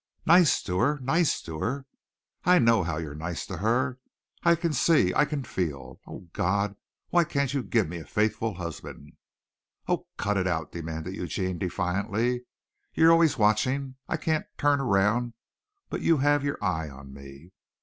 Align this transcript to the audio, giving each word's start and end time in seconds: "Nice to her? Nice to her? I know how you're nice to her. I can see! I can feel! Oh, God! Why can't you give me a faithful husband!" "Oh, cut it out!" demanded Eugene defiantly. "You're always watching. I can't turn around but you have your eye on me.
"Nice 0.25 0.63
to 0.63 0.79
her? 0.79 0.97
Nice 0.99 1.43
to 1.43 1.59
her? 1.59 1.85
I 2.43 2.57
know 2.57 2.81
how 2.81 2.97
you're 2.97 3.13
nice 3.13 3.45
to 3.45 3.57
her. 3.57 3.99
I 4.41 4.55
can 4.55 4.73
see! 4.73 5.13
I 5.13 5.25
can 5.25 5.43
feel! 5.43 5.99
Oh, 6.07 6.27
God! 6.33 6.75
Why 7.09 7.23
can't 7.23 7.53
you 7.53 7.61
give 7.61 7.87
me 7.87 7.99
a 7.99 8.05
faithful 8.05 8.55
husband!" 8.55 9.13
"Oh, 9.87 10.07
cut 10.17 10.37
it 10.37 10.47
out!" 10.47 10.71
demanded 10.71 11.13
Eugene 11.13 11.59
defiantly. 11.59 12.45
"You're 12.95 13.11
always 13.11 13.37
watching. 13.37 13.93
I 14.09 14.17
can't 14.17 14.47
turn 14.57 14.81
around 14.81 15.33
but 15.87 16.01
you 16.01 16.17
have 16.17 16.43
your 16.43 16.57
eye 16.63 16.89
on 16.89 17.13
me. 17.13 17.51